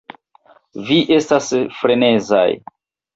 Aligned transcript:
Vi 0.87 0.95
estas 1.17 1.49
frenezaj! 1.81 2.47